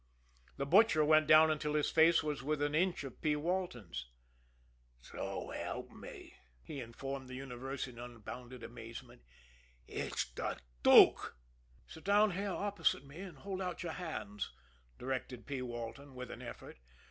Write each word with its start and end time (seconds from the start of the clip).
The 0.57 0.65
Butcher 0.65 1.05
bent 1.05 1.27
down 1.27 1.51
until 1.51 1.75
his 1.75 1.91
face 1.91 2.23
was 2.23 2.41
within 2.41 2.73
an 2.73 2.81
inch 2.81 3.03
of 3.03 3.21
P. 3.21 3.35
Walton's. 3.35 4.07
"So 4.99 5.51
help 5.51 5.91
me!" 5.91 6.33
he 6.63 6.81
informed 6.81 7.29
the 7.29 7.35
universe 7.35 7.87
in 7.87 7.99
unbounded 7.99 8.63
amazement. 8.63 9.21
"It's 9.87 10.25
de 10.31 10.57
Dook!" 10.81 11.37
"Sit 11.85 12.03
down 12.03 12.29
there 12.31 12.49
opposite 12.49 13.05
me, 13.05 13.19
and 13.21 13.37
hold 13.37 13.61
out 13.61 13.83
your 13.83 13.91
hands," 13.91 14.49
directed 14.97 15.45
P. 15.45 15.61
Walton, 15.61 16.15
with 16.15 16.31
an 16.31 16.41
effort. 16.41 16.79